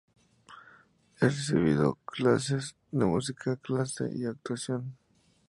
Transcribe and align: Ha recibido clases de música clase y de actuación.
Ha 1.19 1.25
recibido 1.27 1.99
clases 2.05 2.75
de 2.89 3.05
música 3.05 3.55
clase 3.57 4.09
y 4.11 4.21
de 4.21 4.29
actuación. 4.29 4.97